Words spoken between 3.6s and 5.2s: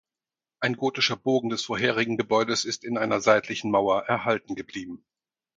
Mauer erhalten geblieben.